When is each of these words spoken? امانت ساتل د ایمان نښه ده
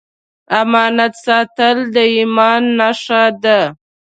امانت 0.61 1.13
ساتل 1.25 1.77
د 1.95 1.97
ایمان 2.15 2.63
نښه 2.79 3.23
ده 3.43 3.59